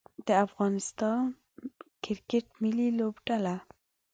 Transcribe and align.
د 0.27 0.29
افغانستان 0.45 1.21
کرکټ 2.03 2.45
ملي 2.61 2.89
لوبډله 2.97 3.55